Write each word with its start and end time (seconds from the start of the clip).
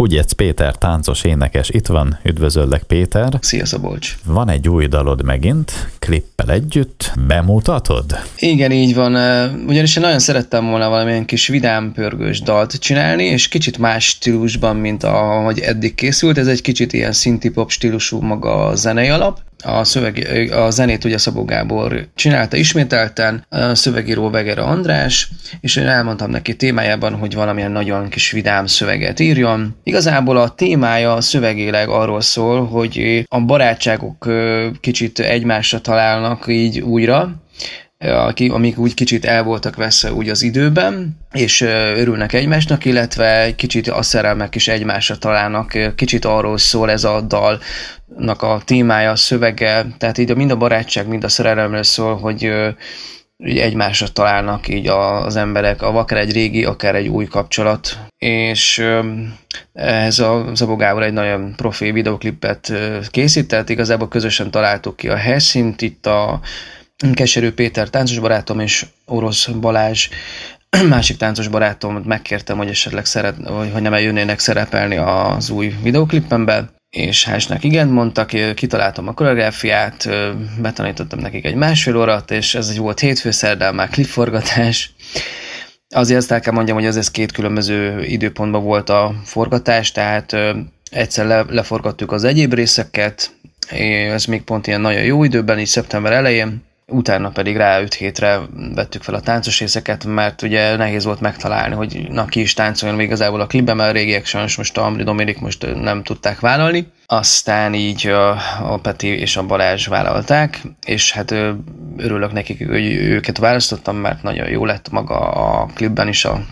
Ugyec 0.00 0.32
Péter, 0.32 0.74
táncos 0.74 1.24
énekes, 1.24 1.68
itt 1.68 1.86
van, 1.86 2.18
üdvözöllek 2.24 2.82
Péter. 2.82 3.38
Szia 3.40 3.66
Szabolcs! 3.66 4.16
Van 4.24 4.48
egy 4.48 4.68
új 4.68 4.86
dalod 4.86 5.24
megint, 5.24 5.72
klippel 5.98 6.50
együtt, 6.50 7.12
bemutatod? 7.26 8.04
Igen, 8.38 8.72
így 8.72 8.94
van, 8.94 9.12
ugyanis 9.66 9.96
én 9.96 10.02
nagyon 10.02 10.18
szerettem 10.18 10.66
volna 10.66 10.88
valamilyen 10.88 11.24
kis 11.24 11.46
vidám 11.46 11.92
pörgős 11.92 12.40
dalt 12.40 12.78
csinálni, 12.78 13.24
és 13.24 13.48
kicsit 13.48 13.78
más 13.78 14.04
stílusban, 14.04 14.76
mint 14.76 15.02
ahogy 15.02 15.58
eddig 15.58 15.94
készült, 15.94 16.38
ez 16.38 16.46
egy 16.46 16.62
kicsit 16.62 16.92
ilyen 16.92 17.12
szinti 17.12 17.50
pop 17.50 17.70
stílusú 17.70 18.20
maga 18.20 18.64
a 18.64 18.74
zenei 18.74 19.08
alap, 19.08 19.40
a, 19.64 19.84
szöveg, 19.84 20.50
a 20.52 20.70
zenét 20.70 21.04
ugye 21.04 21.18
Szabó 21.18 21.44
Gábor 21.44 22.08
csinálta 22.14 22.56
ismételten, 22.56 23.44
a 23.48 23.74
szövegíró 23.74 24.30
Vegera 24.30 24.64
András, 24.64 25.28
és 25.60 25.76
én 25.76 25.86
elmondtam 25.86 26.30
neki 26.30 26.56
témájában, 26.56 27.14
hogy 27.14 27.34
valamilyen 27.34 27.72
nagyon 27.72 28.08
kis 28.08 28.30
vidám 28.30 28.66
szöveget 28.66 29.20
írjon. 29.20 29.76
Igazából 29.82 30.36
a 30.36 30.48
témája 30.48 31.20
szövegéleg 31.20 31.88
arról 31.88 32.20
szól, 32.20 32.66
hogy 32.66 33.24
a 33.28 33.40
barátságok 33.40 34.28
kicsit 34.80 35.18
egymásra 35.18 35.80
találnak 35.80 36.44
így 36.48 36.80
újra, 36.80 37.44
amik 38.48 38.78
úgy 38.78 38.94
kicsit 38.94 39.24
el 39.24 39.42
voltak 39.42 39.76
veszve 39.76 40.12
úgy 40.12 40.28
az 40.28 40.42
időben, 40.42 41.18
és 41.32 41.60
örülnek 41.60 42.32
egymásnak, 42.32 42.84
illetve 42.84 43.54
kicsit 43.56 43.88
a 43.88 44.02
szerelmek 44.02 44.54
is 44.54 44.68
egymásra 44.68 45.16
találnak. 45.16 45.94
Kicsit 45.94 46.24
arról 46.24 46.58
szól 46.58 46.90
ez 46.90 47.04
a 47.04 47.20
dalnak 47.20 48.42
a 48.42 48.60
témája, 48.64 49.10
a 49.10 49.16
szövege, 49.16 49.86
tehát 49.98 50.18
így 50.18 50.36
mind 50.36 50.50
a 50.50 50.56
barátság, 50.56 51.08
mind 51.08 51.24
a 51.24 51.28
szerelemről 51.28 51.82
szól, 51.82 52.16
hogy 52.16 52.52
így 53.44 53.58
egymásra 53.58 54.08
találnak 54.08 54.68
így 54.68 54.86
az 54.88 55.36
emberek, 55.36 55.82
akár 55.82 56.18
egy 56.20 56.32
régi, 56.32 56.64
akár 56.64 56.94
egy 56.94 57.08
új 57.08 57.24
kapcsolat. 57.24 57.98
És 58.18 58.84
ehhez 59.72 60.18
a 60.18 60.50
Zabó 60.54 60.76
Gábor 60.76 61.02
egy 61.02 61.12
nagyon 61.12 61.54
profi 61.56 61.92
videoklipet 61.92 62.72
készített, 63.10 63.68
igazából 63.68 64.08
közösen 64.08 64.50
találtuk 64.50 64.96
ki 64.96 65.08
a 65.08 65.16
helyszínt, 65.16 65.82
itt 65.82 66.06
a 66.06 66.40
Keserű 67.14 67.50
Péter 67.50 67.90
táncos 67.90 68.18
barátom 68.18 68.60
és 68.60 68.86
Orosz 69.04 69.46
Balázs 69.46 70.08
másik 70.88 71.16
táncos 71.16 71.48
barátom 71.48 71.94
megkértem, 71.94 72.56
hogy 72.56 72.68
esetleg 72.68 73.04
szeret, 73.04 73.36
vagy 73.36 73.72
hogy 73.72 73.82
nem 73.82 73.94
eljönnének 73.94 74.38
szerepelni 74.38 74.96
az 74.96 75.50
új 75.50 75.74
videoklipembe, 75.82 76.70
és 76.90 77.24
hásnak 77.24 77.64
igen 77.64 77.88
mondtak, 77.88 78.30
kitaláltam 78.54 79.08
a 79.08 79.12
koreográfiát, 79.12 80.08
betanítottam 80.60 81.18
nekik 81.18 81.44
egy 81.44 81.54
másfél 81.54 81.96
órát, 81.96 82.30
és 82.30 82.54
ez 82.54 82.68
egy 82.68 82.78
volt 82.78 83.00
hétfő 83.00 83.30
szerdán 83.30 83.74
már 83.74 83.88
klipforgatás. 83.88 84.94
Azért 85.94 86.18
azt 86.18 86.32
el 86.32 86.40
kell 86.40 86.52
mondjam, 86.52 86.76
hogy 86.76 86.86
az 86.86 86.96
ez 86.96 87.10
két 87.10 87.32
különböző 87.32 88.04
időpontban 88.04 88.62
volt 88.62 88.88
a 88.88 89.14
forgatás, 89.24 89.92
tehát 89.92 90.36
egyszer 90.90 91.26
le, 91.26 91.44
leforgattuk 91.48 92.12
az 92.12 92.24
egyéb 92.24 92.54
részeket, 92.54 93.30
ez 94.12 94.24
még 94.24 94.42
pont 94.42 94.66
ilyen 94.66 94.80
nagyon 94.80 95.02
jó 95.02 95.24
időben, 95.24 95.58
így 95.58 95.66
szeptember 95.66 96.12
elején, 96.12 96.64
utána 96.92 97.30
pedig 97.30 97.56
rá 97.56 97.80
öt 97.80 97.94
hétre 97.94 98.40
vettük 98.74 99.02
fel 99.02 99.14
a 99.14 99.20
táncos 99.20 99.60
részeket, 99.60 100.04
mert 100.04 100.42
ugye 100.42 100.76
nehéz 100.76 101.04
volt 101.04 101.20
megtalálni, 101.20 101.74
hogy 101.74 102.06
na 102.10 102.24
ki 102.24 102.40
is 102.40 102.54
táncoljon 102.54 102.98
még 102.98 103.06
igazából 103.06 103.40
a 103.40 103.46
klipben, 103.46 103.76
mert 103.76 103.90
a 103.90 103.92
régiek 103.92 104.26
sajnos 104.26 104.56
most 104.56 104.78
a 104.78 104.84
Amri 104.84 105.02
Dominik 105.02 105.40
most 105.40 105.74
nem 105.74 106.02
tudták 106.02 106.40
vállalni. 106.40 106.86
Aztán 107.06 107.74
így 107.74 108.06
a, 108.06 108.30
a 108.72 108.78
Peti 108.82 109.08
és 109.08 109.36
a 109.36 109.46
Balázs 109.46 109.86
vállalták, 109.86 110.60
és 110.84 111.12
hát 111.12 111.30
örülök 111.96 112.32
nekik, 112.32 112.68
hogy 112.68 112.84
őket 112.94 113.38
választottam, 113.38 113.96
mert 113.96 114.22
nagyon 114.22 114.48
jó 114.48 114.64
lett 114.64 114.90
maga 114.90 115.18
a 115.18 115.66
klipben 115.74 116.08
is 116.08 116.24
a, 116.24 116.44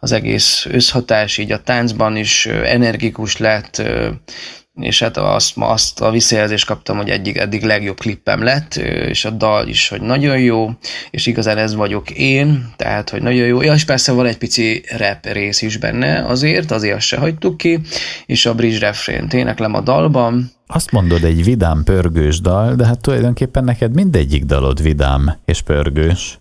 az 0.00 0.12
egész 0.12 0.66
összhatás, 0.70 1.38
így 1.38 1.52
a 1.52 1.62
táncban 1.62 2.16
is 2.16 2.46
energikus 2.46 3.36
lett, 3.36 3.82
és 4.80 5.02
hát 5.02 5.16
azt, 5.16 5.52
azt 5.54 6.00
a 6.00 6.10
visszajelzést 6.10 6.66
kaptam, 6.66 6.96
hogy 6.96 7.08
egyik 7.08 7.38
eddig 7.38 7.62
legjobb 7.62 7.98
klippem 7.98 8.42
lett, 8.42 8.74
és 9.08 9.24
a 9.24 9.30
dal 9.30 9.68
is, 9.68 9.88
hogy 9.88 10.00
nagyon 10.00 10.38
jó, 10.38 10.70
és 11.10 11.26
igazán 11.26 11.58
ez 11.58 11.74
vagyok 11.74 12.10
én, 12.10 12.72
tehát, 12.76 13.10
hogy 13.10 13.22
nagyon 13.22 13.46
jó. 13.46 13.62
Ja, 13.62 13.74
és 13.74 13.84
persze 13.84 14.12
van 14.12 14.26
egy 14.26 14.38
pici 14.38 14.84
rap 14.96 15.26
rész 15.32 15.62
is 15.62 15.76
benne 15.76 16.26
azért, 16.26 16.70
azért 16.70 16.96
azt 16.96 17.06
se 17.06 17.16
hagytuk 17.16 17.56
ki, 17.56 17.80
és 18.26 18.46
a 18.46 18.54
bridge 18.54 18.78
refrén 18.78 19.26
éneklem 19.32 19.74
a 19.74 19.80
dalban, 19.80 20.54
azt 20.68 20.90
mondod, 20.90 21.24
egy 21.24 21.44
vidám, 21.44 21.84
pörgős 21.84 22.40
dal, 22.40 22.74
de 22.74 22.86
hát 22.86 23.00
tulajdonképpen 23.00 23.64
neked 23.64 23.94
mindegyik 23.94 24.44
dalod 24.44 24.82
vidám 24.82 25.36
és 25.44 25.62
pörgős 25.62 26.38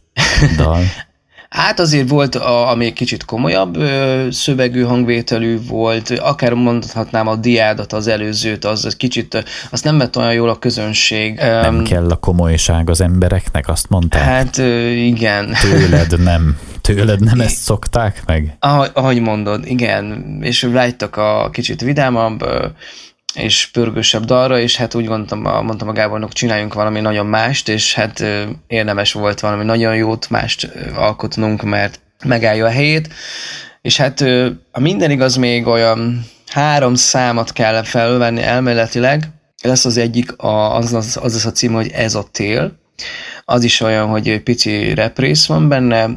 dal. 0.58 0.82
Hát 1.56 1.80
azért 1.80 2.10
volt, 2.10 2.36
a, 2.36 2.70
ami 2.70 2.86
egy 2.86 2.94
kicsit 2.94 3.26
komolyabb 3.26 3.78
ö, 3.78 4.28
szövegű 4.32 4.82
hangvételű 4.82 5.60
volt, 5.68 6.10
akár 6.10 6.54
mondhatnám 6.54 7.28
a 7.28 7.36
diádat, 7.36 7.94
az 7.94 8.08
előzőt, 8.08 8.66
az, 8.66 8.86
az 8.86 8.96
kicsit, 8.96 9.44
azt 9.72 9.84
nem 9.84 9.98
vett 9.98 10.18
olyan 10.18 10.34
jól 10.34 10.50
a 10.50 10.60
közönség. 10.60 11.36
Nem 11.36 11.76
um, 11.76 11.84
kell 11.84 12.10
a 12.10 12.16
komolyság 12.16 12.90
az 12.90 13.02
embereknek, 13.02 13.68
azt 13.68 13.90
mondták? 13.90 14.22
Hát 14.22 14.58
ö, 14.58 14.88
igen. 14.90 15.56
Tőled 15.62 16.24
nem. 16.24 16.58
Tőled 16.82 17.20
nem 17.20 17.40
ezt 17.40 17.58
szokták 17.58 18.24
meg? 18.26 18.56
Ahogy, 18.60 18.90
ahogy 18.94 19.22
mondod, 19.22 19.66
igen. 19.66 20.38
És 20.42 20.64
rájtok 20.64 21.18
a 21.18 21.50
kicsit 21.52 21.82
vidámabb, 21.82 22.46
és 23.36 23.68
pörgősebb 23.68 24.24
dalra, 24.24 24.60
és 24.60 24.76
hát 24.76 24.96
úgy 24.96 25.06
gondoltam, 25.06 25.64
mondtam 25.66 25.88
a 25.88 25.94
Gábornak, 25.94 26.34
csináljunk 26.34 26.74
valami 26.74 27.00
nagyon 27.00 27.26
mást, 27.26 27.70
és 27.70 27.94
hát 27.94 28.24
érdemes 28.68 29.14
volt 29.14 29.40
valami 29.40 29.64
nagyon 29.64 29.96
jót 29.96 30.30
mást 30.30 30.72
alkotnunk, 30.96 31.62
mert 31.64 32.00
megállja 32.26 32.66
a 32.66 32.70
helyét, 32.70 33.14
és 33.82 33.98
hát 33.98 34.22
a 34.72 34.80
minden 34.80 35.12
igaz 35.12 35.36
még 35.36 35.68
olyan 35.68 36.26
három 36.48 36.96
számot 36.96 37.54
kell 37.54 37.84
felvenni 37.84 38.42
elméletileg, 38.42 39.30
lesz 39.62 39.86
az 39.86 39.98
egyik, 39.98 40.38
a, 40.38 40.76
az, 40.76 40.94
az, 40.94 41.20
az 41.22 41.36
az 41.36 41.46
a 41.46 41.52
cím, 41.52 41.74
hogy 41.74 41.92
ez 41.94 42.16
a 42.16 42.28
tél, 42.32 42.80
az 43.46 43.64
is 43.64 43.82
olyan, 43.82 44.08
hogy 44.08 44.44
pici 44.44 44.94
représz 44.94 45.46
van 45.46 45.68
benne, 45.68 46.10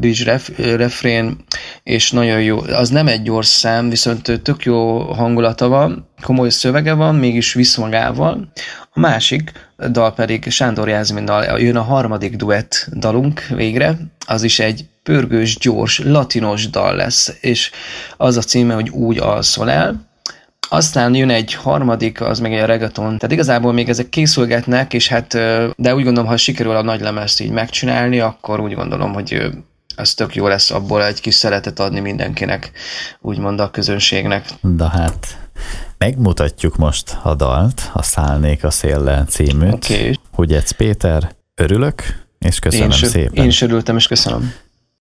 bridge 0.00 0.24
ref, 0.24 0.50
refrén, 0.56 1.36
és 1.82 2.10
nagyon 2.10 2.42
jó. 2.42 2.58
Az 2.58 2.88
nem 2.88 3.06
egy 3.08 3.22
gyors 3.22 3.46
szám, 3.46 3.88
viszont 3.88 4.40
tök 4.42 4.64
jó 4.64 4.98
hangulata 4.98 5.68
van, 5.68 6.08
komoly 6.22 6.50
szövege 6.50 6.92
van, 6.92 7.14
mégis 7.14 7.52
visz 7.52 7.76
magával. 7.76 8.52
A 8.92 9.00
másik 9.00 9.52
dal 9.90 10.14
pedig 10.14 10.50
Sándor 10.50 10.88
Jászminnal 10.88 11.60
jön 11.60 11.76
a 11.76 11.82
harmadik 11.82 12.36
duett 12.36 12.88
dalunk 12.96 13.46
végre, 13.46 13.96
az 14.26 14.42
is 14.42 14.58
egy 14.58 14.84
pörgős, 15.02 15.58
gyors, 15.58 15.98
latinos 15.98 16.70
dal 16.70 16.96
lesz, 16.96 17.36
és 17.40 17.70
az 18.16 18.36
a 18.36 18.42
címe, 18.42 18.74
hogy 18.74 18.88
Úgy 18.88 19.18
alszol 19.18 19.70
el, 19.70 20.10
aztán 20.68 21.14
jön 21.14 21.30
egy 21.30 21.54
harmadik, 21.54 22.20
az 22.20 22.38
meg 22.40 22.54
egy 22.54 22.64
reggaeton. 22.64 23.04
Tehát 23.04 23.32
igazából 23.32 23.72
még 23.72 23.88
ezek 23.88 24.08
készülgetnek, 24.08 24.94
és 24.94 25.08
hát, 25.08 25.32
de 25.76 25.94
úgy 25.94 26.04
gondolom, 26.04 26.28
ha 26.28 26.36
sikerül 26.36 26.76
a 26.76 26.82
nagy 26.82 27.00
lemezt 27.00 27.40
így 27.40 27.50
megcsinálni, 27.50 28.20
akkor 28.20 28.60
úgy 28.60 28.74
gondolom, 28.74 29.12
hogy 29.12 29.50
ez 29.96 30.14
tök 30.14 30.34
jó 30.34 30.46
lesz 30.46 30.70
abból 30.70 31.04
egy 31.04 31.20
kis 31.20 31.34
szeretet 31.34 31.78
adni 31.78 32.00
mindenkinek, 32.00 32.70
úgymond 33.20 33.60
a 33.60 33.70
közönségnek. 33.70 34.48
De 34.60 34.88
hát 34.88 35.38
megmutatjuk 35.98 36.76
most 36.76 37.18
a 37.22 37.34
dalt, 37.34 37.90
a 37.92 38.02
Szállnék 38.02 38.64
a 38.64 38.70
széllel 38.70 39.24
címűt. 39.24 39.74
Okay. 39.74 40.18
Hogy 40.32 40.74
Péter, 40.76 41.34
örülök, 41.54 42.02
és 42.38 42.58
köszönöm 42.58 42.90
én 42.90 43.08
szépen. 43.08 43.44
Én 43.44 43.48
is 43.48 43.60
örültem, 43.60 43.96
és 43.96 44.06
köszönöm. 44.06 44.52